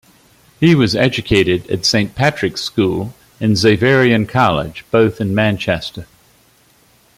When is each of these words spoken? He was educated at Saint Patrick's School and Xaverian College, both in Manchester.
He 0.59 0.73
was 0.73 0.95
educated 0.95 1.69
at 1.69 1.85
Saint 1.85 2.15
Patrick's 2.15 2.61
School 2.63 3.13
and 3.39 3.53
Xaverian 3.55 4.27
College, 4.27 4.83
both 4.89 5.21
in 5.21 5.35
Manchester. 5.35 6.07